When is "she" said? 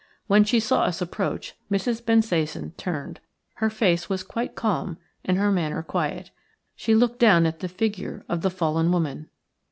0.43-0.59, 6.75-6.95